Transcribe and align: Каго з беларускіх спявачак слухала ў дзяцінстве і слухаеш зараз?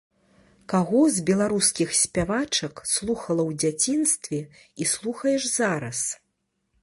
Каго 0.71 1.01
з 1.17 1.23
беларускіх 1.27 1.89
спявачак 2.03 2.75
слухала 2.93 3.41
ў 3.49 3.59
дзяцінстве 3.65 4.39
і 4.85 4.87
слухаеш 4.95 5.43
зараз? 5.59 5.99